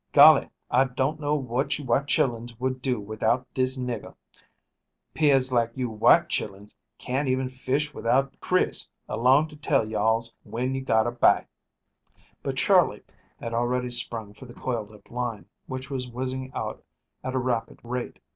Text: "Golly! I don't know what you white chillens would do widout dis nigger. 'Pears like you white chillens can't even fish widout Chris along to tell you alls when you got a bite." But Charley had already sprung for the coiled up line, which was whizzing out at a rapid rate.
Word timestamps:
"Golly! 0.13 0.49
I 0.71 0.85
don't 0.85 1.19
know 1.19 1.35
what 1.35 1.77
you 1.77 1.85
white 1.85 2.07
chillens 2.07 2.59
would 2.59 2.81
do 2.81 2.99
widout 2.99 3.45
dis 3.53 3.77
nigger. 3.77 4.15
'Pears 5.13 5.51
like 5.53 5.73
you 5.75 5.91
white 5.91 6.27
chillens 6.27 6.75
can't 6.97 7.27
even 7.27 7.49
fish 7.49 7.93
widout 7.93 8.33
Chris 8.41 8.89
along 9.07 9.49
to 9.49 9.55
tell 9.57 9.87
you 9.87 9.99
alls 9.99 10.33
when 10.41 10.73
you 10.73 10.81
got 10.81 11.05
a 11.05 11.11
bite." 11.11 11.45
But 12.41 12.55
Charley 12.57 13.03
had 13.39 13.53
already 13.53 13.91
sprung 13.91 14.33
for 14.33 14.47
the 14.47 14.55
coiled 14.55 14.91
up 14.91 15.11
line, 15.11 15.45
which 15.67 15.91
was 15.91 16.09
whizzing 16.09 16.51
out 16.55 16.83
at 17.23 17.35
a 17.35 17.37
rapid 17.37 17.79
rate. 17.83 18.17